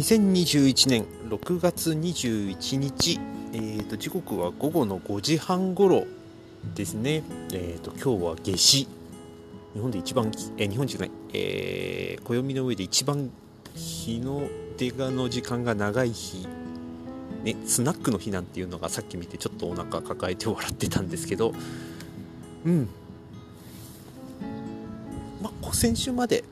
[0.00, 3.20] 2021年6月21日、
[3.52, 6.06] えー、と時刻は午後の5時半ごろ
[6.74, 8.88] ですね、えー、と今日は夏至。
[9.74, 13.30] 日本で一番、えー、日本じゃない、えー、暦の上で一番
[13.74, 14.48] 日の
[14.78, 16.48] 出がの時間が長い日、
[17.44, 21.52] ね、スナックの日なんていうのがさっき見てちょっとお腹抱えて笑ってたんですけど。
[22.64, 22.88] うん。
[25.42, 26.42] まあ先週まで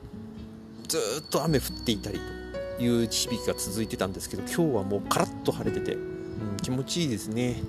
[0.87, 2.38] ずっと雨降っていたりと
[2.79, 7.61] いう響きが続いてたんですけど今日はもうカラッと晴れてて、うん、気持ちいいですね。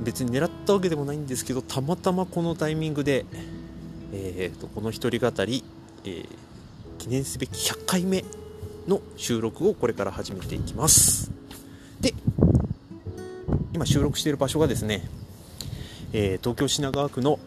[0.00, 3.26] 別に狙ったわけでもないんですけどたまたまこのタイミングで、
[4.12, 5.64] えーと、この一人語り、
[6.04, 6.26] えー、
[6.98, 8.24] 記念すべき100回目
[8.86, 11.30] の収録をこれから始めていきます。
[12.00, 12.14] で
[13.74, 15.08] 今収録している場所がですね、
[16.12, 17.38] えー、東京品川区の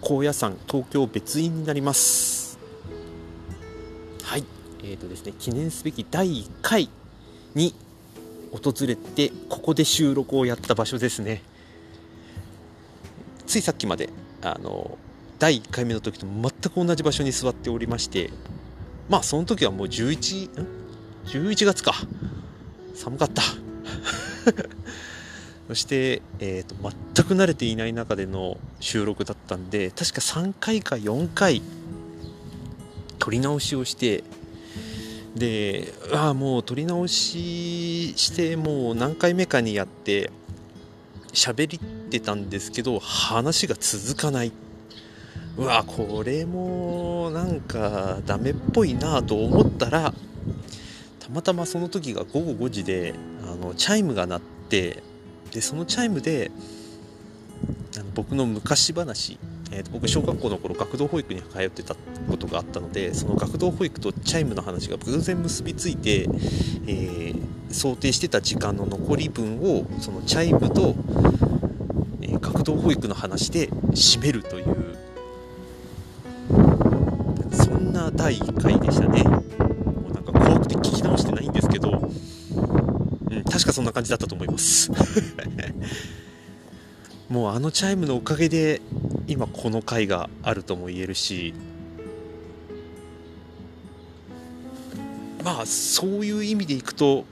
[0.00, 2.33] 高野山東京別院になります。
[4.86, 6.90] えーとですね、記念すべき第1回
[7.54, 7.74] に
[8.52, 11.42] 訪れてここで収録をやった場所ですね。
[13.46, 14.10] ついさっきまで
[14.42, 14.98] あの
[15.38, 18.30] 第1回目の時と全く同じ場所に座っておりまして
[19.08, 20.68] まあその時はもう11ん
[21.24, 21.94] ？11月か。
[22.94, 23.42] 寒かった。
[25.68, 26.74] そして、えー、と
[27.14, 31.62] 全く慣れていない中での収録だったんで確か3回か4回
[33.18, 34.22] 撮り直しをして
[35.34, 40.30] でああもう撮り直ししてもう何回目かにやって
[41.32, 44.52] 喋りってたんですけど話が続かない。
[45.56, 50.12] うわこれもなんかダメっぽいなと思ったら
[51.20, 55.02] たまたまその時が午後5時であのチャイムが鳴って
[55.52, 56.50] でそのチャイムで
[58.14, 59.38] 僕の昔話
[59.74, 61.96] えー、と僕小学校の頃学童保育に通ってた
[62.30, 66.28] ことがあったのでその学童保育とチャイムの話が偶然結びついて、
[66.86, 70.94] えー、想定してた時間の残り分をそのチャイムと、
[72.22, 74.96] えー、学童保育の話で締めるという
[77.50, 79.24] そんな第1回でしたね。
[79.24, 79.42] も
[80.10, 82.00] うなんか怖くて聞き直してないんですけど、うん、
[83.44, 84.92] 確かそんな感じだったと思います。
[87.28, 88.80] もうあのチャイムのおかげで
[89.26, 91.54] 今この回があるとも言えるし
[95.42, 97.24] まあそういう意味でいくと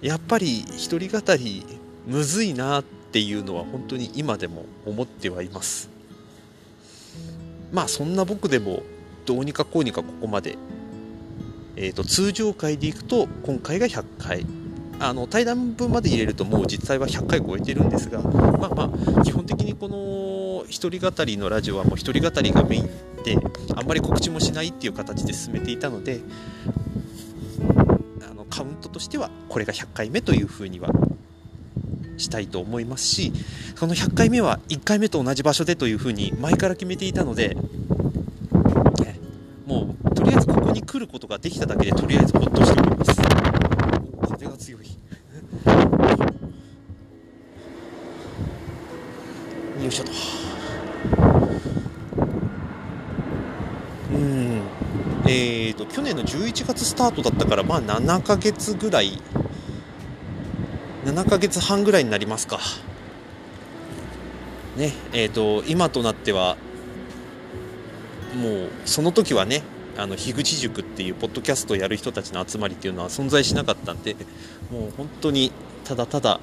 [0.00, 1.64] やっぱり一人語り
[2.06, 5.90] むずいなっていうのは本当に今でも思ってはいます。
[7.72, 8.82] まあそんな僕でも
[9.26, 10.56] どうにかこうにかここまで、
[11.76, 14.46] えーと、通常回でいくと今回が100回。
[15.00, 22.86] あの対談分まで入れるともう実際は100回超えてるんですがまあまあ基本的にこの一人語りのラジオはもう一人語りがメイン
[23.24, 23.38] で
[23.74, 26.20] あんまり告知もしないっていう形で進めていたので
[28.30, 30.90] あのカウントとしてはこれが100回目というふうには
[32.18, 33.32] したいと思いますし
[33.76, 37.56] その100回目は1回目と同じ場所でというふうに前から決めていたので
[39.66, 43.20] もうとりあえずここに来ることができただけでとりあえずほっとしております。
[44.60, 44.84] 強い
[49.79, 50.12] よいしょと。
[54.12, 54.62] うん。
[55.26, 59.20] えーと去年の11月スタートだったからまあ7ヶ月ぐらい。
[61.04, 62.58] 7ヶ月半ぐらいになりますか。
[64.76, 66.56] ねえーと今となっては
[68.40, 69.62] もうその時はね
[69.96, 74.14] あの樋口塾っていうポッドキャストをやる人たちの集まりっていうのは存在しなかったんで
[74.70, 75.52] もう本当に
[75.84, 76.40] ただただ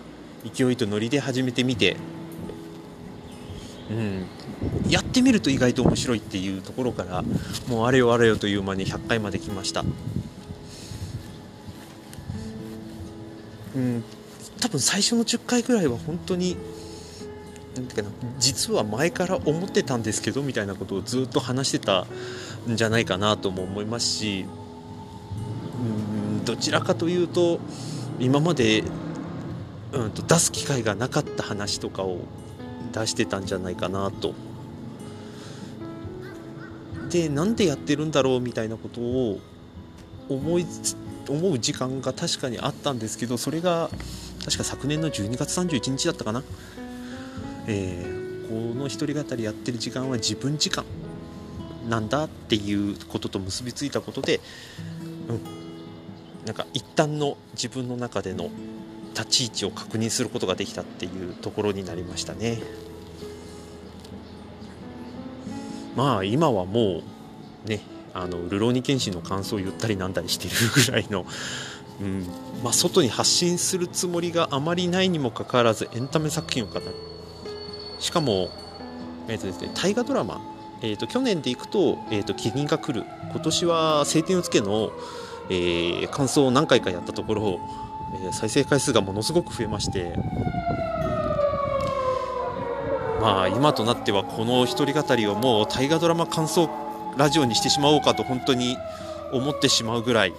[0.53, 1.97] 勢いとノリで始めてみて、
[3.89, 4.25] うん、
[4.89, 7.23] やってみると意外と面白いっていうところから
[7.67, 9.83] もうあれよあれよという間に100回まで来ました。
[13.75, 14.03] うん、
[14.59, 16.57] 多分最初の10回ぐらいは本当に
[17.85, 18.09] かな
[18.39, 22.07] 実は前から思ってたんですけどみたいなことをずっと話してた
[22.69, 24.45] んじゃないかなとも思いますし
[25.79, 26.45] うん。
[26.45, 27.59] どちらかというと
[28.19, 28.83] 今まで、
[29.91, 32.21] うん、と出す機会がなかった話とかを
[32.91, 34.33] 出してたんじゃないかなと。
[37.09, 39.39] でなんでやってるんだろうみたいなことを
[40.29, 40.65] 思い
[41.29, 43.89] 思う時間が確かにあったんですけどそれが
[44.43, 46.43] 確か昨年の12月31日だったかな
[47.69, 50.85] えー、この一人語りやってる時間は自分時間
[51.89, 54.39] なんだっていうことと結びついたことで、
[55.29, 58.49] うん、なんか一旦の自分の中での
[59.17, 62.59] 立ち位置を確認することができたっていうところになりましたね。
[65.95, 67.01] まあ今はも
[67.65, 67.81] うね
[68.13, 71.25] あのルローニケンシンの感想を言ったりなんだりしてるぐらいの、
[71.99, 72.25] うん
[72.63, 76.85] まあ、外に発信するつもりがあまりないにもかかわらずエンタメ作品を語る
[77.99, 78.49] しかも、
[79.27, 80.39] えーとですね、大河ドラマ、
[80.81, 83.03] えーと、去年でいくと「えーと、キリンが来る」
[83.33, 84.91] 今年は「晴天をつけの」
[85.49, 87.59] えー、感想を何回かやったところ、
[88.13, 90.13] え、再生回数がものすごく増えまして。
[93.21, 96.69] まあ今となってはこの一人語りをもう大河ドラマ感想
[97.17, 98.77] ラジオにしてしまおうかと本当に
[99.33, 100.33] 思ってしまうぐらい、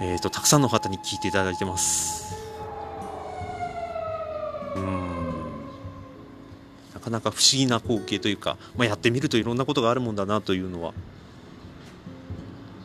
[0.00, 2.36] えーと、たくさんの方に聞いていただいてます。
[4.76, 5.08] うん。
[6.94, 10.92] なかなか不思議な光景というか、まあ、やってみるといろんなことがあるもんだなというのは。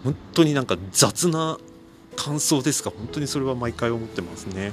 [0.04, 1.58] 本当になんか雑な
[2.16, 4.72] 感想ですが本当にそれは毎回思ってますね。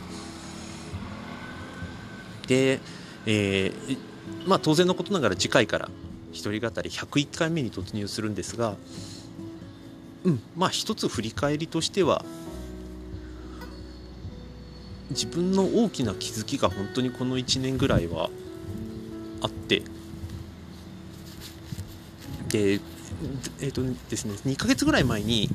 [2.46, 2.80] で、
[3.26, 3.98] えー、
[4.46, 5.88] まあ当然のことながら次回から
[6.32, 8.76] 一人語り101回目に突入するんですが、
[10.24, 12.24] うん、まあ一つ振り返りとしては
[15.10, 18.30] 自分の大きな気づきが本当にこの1年ぐらいは
[19.42, 19.82] あって
[22.48, 22.80] で
[23.60, 25.50] えーとですね、2ヶ月ぐらい前に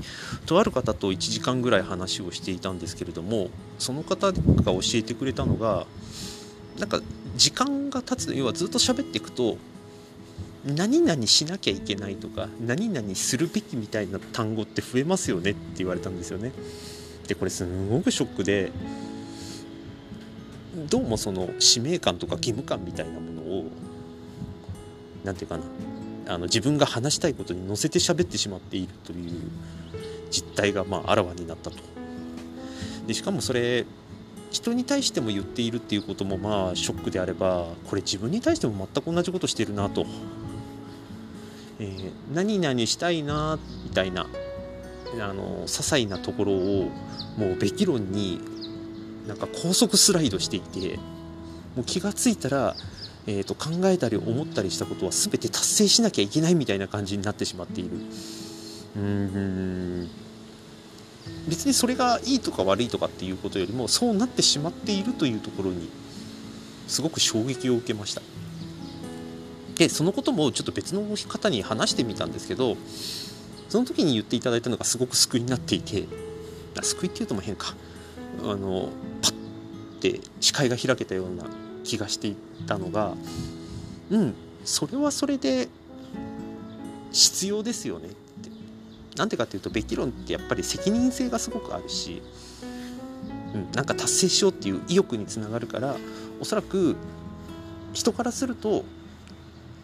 [0.45, 3.49] とある方と1時間ぐらい話をしていたんですけれども
[3.79, 4.33] その方が
[4.65, 5.87] 教えてくれたのが
[6.79, 7.01] なんか
[7.35, 9.57] 時間が経つ要はずっと喋っていくと
[10.65, 16.51] 何々しなきゃいけないとか何々するべきみたいな単語って増えますよねって言われたんですよね。
[17.27, 18.71] でこれすごくショックで
[20.89, 23.65] どうもその使命感とか義務感みたいなものを
[25.23, 25.94] 何て言うかな
[26.27, 29.31] あの自分が話したいことに乗せて喋ってしまっているという
[30.31, 31.77] 実態がまああらわになったと。
[33.07, 33.85] でしかもそれ
[34.49, 40.05] 人に対しても言っているっていうこともまあショックであればこれ自分に対しても全く同じことしてるなと
[41.79, 44.27] えー、何々したいなみたいな
[45.21, 46.89] あの些細なところを
[47.37, 48.39] もうべき論に
[49.27, 50.97] なんか高速スライドしていて
[51.75, 52.73] もう気が付いたら、
[53.27, 57.97] えーと、考えたり思ったりしたことは全て達成しなきゃいけないみたいな感じになってしまっている。
[58.97, 60.09] うん。
[61.47, 65.89] 別にそれがいいとか悪いとかっていうことよりもそうなってしまっているというところに
[66.87, 68.21] すごく衝撃を受けました。
[69.75, 72.77] でそのこともちょっと別の方に話してみたんですけど
[73.67, 76.07] その時に言っていただいたのがすごく救いになっていて
[76.81, 77.75] 救いっていうとも変か。
[78.43, 78.89] あの
[79.21, 79.33] パッ
[80.01, 81.45] て視界が開けたような
[81.85, 82.35] 気がしてい
[82.67, 83.13] たのが
[84.09, 84.33] うん
[84.65, 85.69] それはそれで
[87.11, 88.15] 必要ですよねって。
[89.15, 92.21] なんでかっていうとべき論ってやっぱり責任性がすごくあるし、
[93.53, 95.95] うん、なんか達成しようっていう意欲につながるから
[96.41, 96.97] おそらく
[97.93, 98.83] 人からすると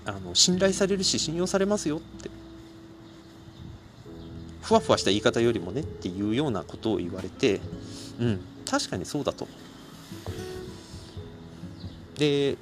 [0.06, 2.30] あの信頼されるし信用されますよって。
[4.62, 7.59] ふわふわした言い方よりもねっていうようなことを言われて
[8.19, 9.48] うん確かにそうだと。
[12.22, 12.56] で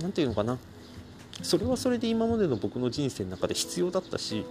[0.00, 0.58] 何て言うのかな。
[1.42, 4.44] それはそれで今までの僕の人生の中で必要だったし、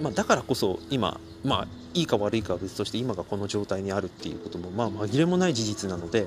[0.00, 6.26] まあ、だからこそ今まあいいか悪いかは別として今がこの状態にあるっていうこともまあ紛れもない事実なので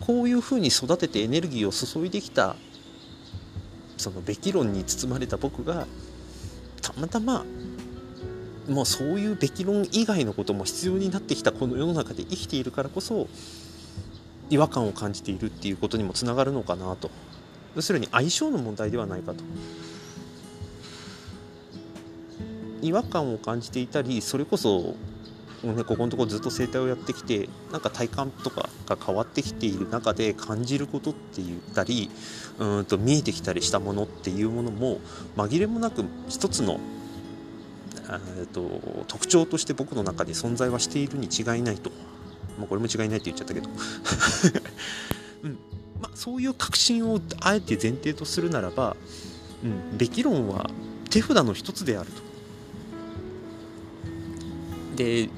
[0.00, 2.56] こういうふうに育ててエネルギーを注いできた
[3.96, 5.86] そのべき論に包まれた僕が
[6.80, 7.44] たまたま
[8.68, 13.28] もうそういうべき論以外のことも必要になってきたこの世の中で生きているからこそ
[14.50, 17.10] 違和感を感じているっていうことにもつながるのかなと。
[17.76, 19.42] 要するに相性の問題ではないかと。
[22.82, 24.96] 違和感を感じていたりそれこそ
[25.62, 32.10] もうねここのところずっと整体をやってきてなんか体感とかが変わってきている中で感じることって言ったり
[32.58, 35.00] うんと見えてきたりしたものっていうものも
[35.36, 36.80] 紛れもなく一つの
[38.42, 41.90] えと特徴として僕の中で存在はしているに違いないと、
[42.60, 43.68] まあ、これも違いないって言っちゃったけど、
[45.42, 45.58] うん。
[46.00, 48.96] まあ、そういう確信をあえて前提とするならば、
[49.64, 50.70] うん、べき論は
[51.10, 52.30] 手札の一つであると。
[54.96, 55.28] で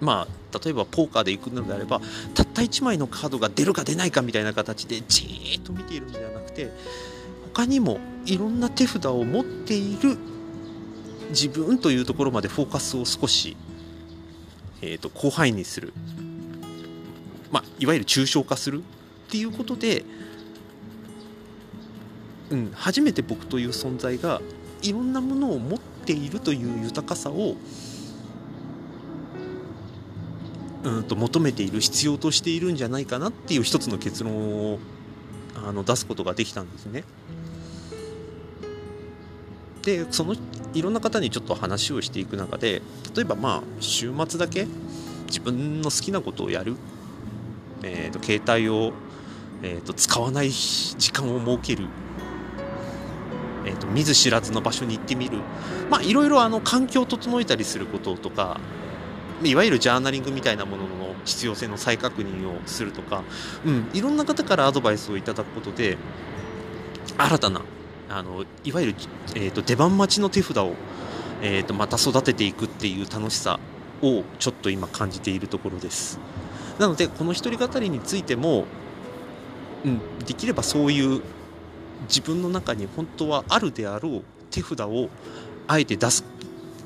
[0.00, 2.00] まあ例えばポーカーで行くのであれば
[2.34, 6.72] たった1枚のカードが出るか出ないかみたいな形でじーっと見ているのではなくて
[7.54, 10.18] 他にもいろんな手札を持っている
[11.30, 13.56] 自分というところまでフォーカスを少し、
[14.82, 15.92] えーと、広範囲にする、
[17.50, 20.04] まあ、いわゆる抽象化するっていうことで、
[22.50, 24.40] うん、初めて僕という存在が
[24.82, 27.56] いろんなものを持っているという豊かさを
[30.84, 34.78] うんと求めている必要としているんじゃないかなっていう一つの結論を
[35.56, 37.02] あの出すことができたんですね。
[39.82, 40.34] でその
[40.74, 42.82] いろんな方にちょっと話をしていく中で
[43.14, 44.66] 例えばまあ週末だけ
[45.26, 46.76] 自分の好きなことをやる、
[47.82, 48.92] えーと、携帯を、
[49.62, 51.88] えーと、使わない時間を設ける、
[53.64, 55.38] えーと、見ず知らずの場所に行ってみる。
[55.90, 58.60] まあいろいろあの環境を整えたりすることとか
[59.44, 63.22] いわゆるジャーナリングみたいなものの必要性の再確認をするとか、
[63.64, 65.98] うん、いろんな方からアドバイスをいただくことで
[67.18, 67.62] 新たな
[68.08, 68.94] あのいわゆる、
[69.34, 70.74] えーと、出番待ちの手札を、
[71.42, 73.58] えーと、また育てていくっていう楽しさ
[74.02, 76.18] をちょっと今感じているところです。
[76.78, 78.64] なのでこの一人語りについても、
[79.84, 81.22] うん、できればそういう
[82.08, 85.08] 自分の中に本当はあるであろう手札を
[85.66, 86.24] あえて出す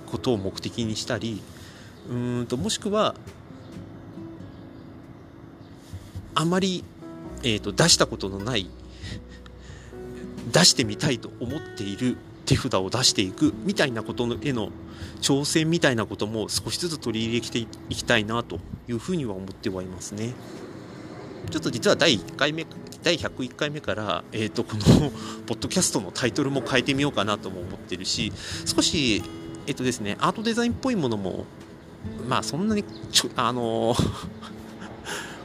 [0.06, 1.42] ことを目的にしたり
[2.08, 3.14] うんともしくは
[6.34, 6.84] あまり、
[7.42, 8.70] えーと出したことのない
[10.52, 12.16] 出してみたいと思っている
[12.50, 14.70] 手札を出していくみたいなことへの
[15.20, 20.32] 挑戦みたいなことも少しずつ取り入れていきたいなというふうには思ってはいますね。
[21.48, 22.66] ちょっと実は第1回目
[23.04, 25.10] 第101回目から、えーと、この
[25.46, 28.32] ポッドキャストのタイトルも変えてみようかなとも思ってるし
[28.66, 29.22] 少し、
[29.68, 31.46] えっ、ー、とですね、アートデザインっぽいものも
[32.28, 33.94] まあそんなにちょあの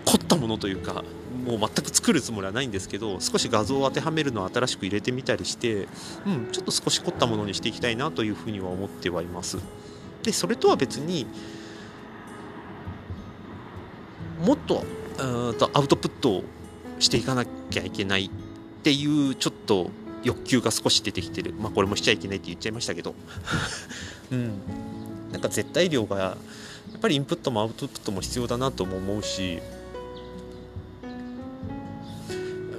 [0.05, 1.03] 凝ったものというか
[1.45, 5.87] もう全く作るつもりはないんですけど少し画像を当てはめるのを新しく入れてみたりして、
[6.25, 9.59] うん、ちょっと少し凝ったものにしていきたいなというふうには思ってはいます。
[10.23, 11.27] でそれとは別に
[14.43, 14.83] もっと
[15.57, 16.43] とアウトプットを
[16.99, 18.29] していかなきゃいけないっ
[18.81, 19.91] ていうちょっと
[20.23, 21.53] 欲求が少し出てきてる。
[21.53, 23.13] まあこれもしちゃいけないって言っちゃいましたけど。
[24.31, 24.61] うん。
[25.31, 26.37] なんか絶対量がや
[26.97, 29.59] っぱりインプットもアウトプットも必要だなとも思うし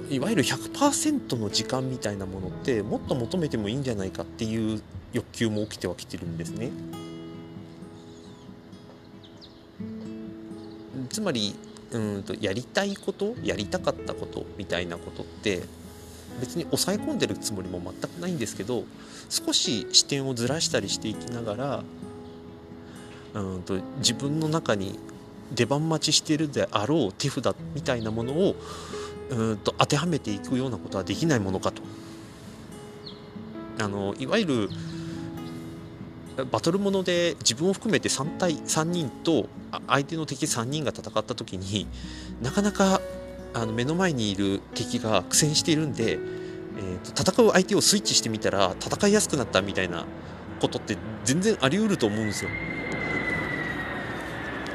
[0.09, 4.81] いわゆる100%の時間みたいなものってもっと求めてもいいんじゃないかっていう
[5.13, 6.69] 欲求も起きてはきてるんですね。
[11.09, 11.55] つまり
[11.91, 15.63] うんとやりたいことやりたかったことみたいなことって
[16.39, 18.83] 別に抑え込んでるつもりも全くないんですけど
[19.29, 21.83] 少し視点をずらしたりしていきなが
[23.33, 24.99] らうんと自分の中に
[25.53, 28.55] 出番待ちしてるであろう手札みたいなものを
[29.29, 31.81] うんと当てはめていくようなことはできないものかと
[33.79, 34.69] あのいわゆる
[36.45, 39.47] バトルもので自分を含めて3対3人と
[39.87, 41.87] 相手の敵3人が戦った時に
[42.41, 43.01] なかなか
[43.53, 50.05] あの目の前にいる敵が苦戦しているんで、えーと、戦う相手をスイッチしてみたら戦いやすくなったみたいな
[50.61, 52.51] ことって全然あり得ると思うんですよ。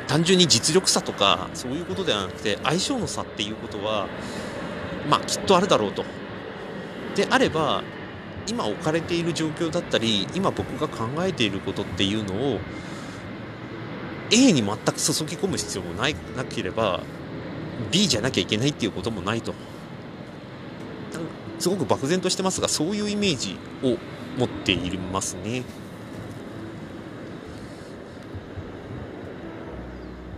[0.09, 4.09] 単純に実力差とかそういうことではなくて相性の差っていうことは
[5.09, 6.04] まあきっとあるだろうと。
[7.14, 7.82] であれば
[8.47, 12.59] 今置かれている状況だったり今僕が考えていることっていうのを
[14.30, 17.02] A に全く注ぎ込む必要もないなければ
[17.90, 19.54] B じゃなきゃいけないっていうこともないと
[21.59, 23.97] すごく漠然としてますがそういうイメージを
[24.37, 25.62] 持っていますね。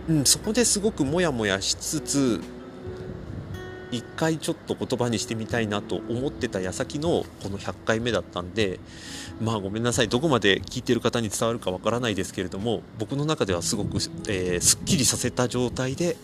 [0.07, 2.41] うん、そこですごくモヤモヤしつつ
[3.95, 8.79] 一回ちょっと言葉にしてみたいなと思ってた矢先のこの100回目だったんで
[9.41, 10.09] まあごめんなさい。
[10.09, 13.97] どこまで聞いてる方に伝わるかわからないですけれども僕の中ではすごく、
[14.27, 16.15] えー、すっきりさせた状態で、えー、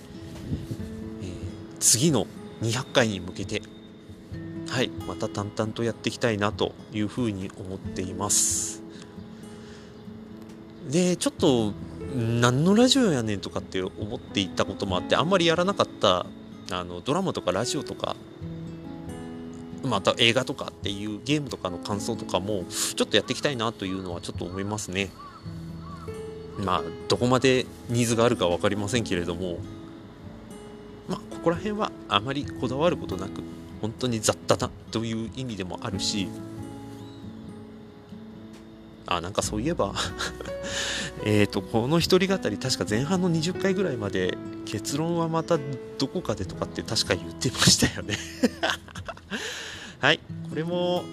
[1.79, 2.27] 次の
[2.61, 3.61] 200回に向けて
[4.67, 8.81] はいまた淡々とやっていきたいなというふうに思っています。
[10.89, 11.73] でちょっと
[12.15, 16.25] 何のラジオやねんとかって思っていたこともあってあんまりやらなかった
[16.79, 18.15] あのドラマとかラジオとか
[19.83, 25.09] また映画とかっていうゲームとかの感想とかもちょっとやっていきたいなというのはちょっと思いますね。
[26.57, 29.57] まあどこまでニーズがあるか分かりませんけれども
[31.07, 33.41] まあここら辺はあまりこだわることなく
[33.81, 36.27] 本当に雑多だという意味でもあるし
[39.15, 39.93] あなんかそういえば。
[41.23, 45.59] えっとこの一人語り確か前半の20回ぐらいまで結論はまた
[45.99, 48.17] どこかでとかって確か言ってましたよね。
[49.99, 51.03] はいこれも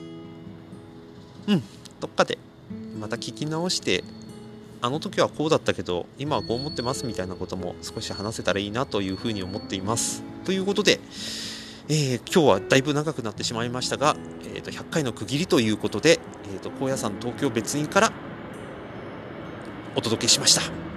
[1.46, 1.62] うん
[2.00, 2.38] どっかで
[2.98, 4.02] また聞き直して
[4.80, 10.22] あの時はこうだったけど今はこう思ってますみたいなことも少し話せたらいいなというふうに思っています。
[10.46, 11.00] ということで
[11.90, 14.14] えー、今日はだいぶ長くなってしまいましたが、
[14.54, 18.12] えー、と100回の区切りということで、えー、と高野山東京別院から
[19.94, 20.87] お届けしました。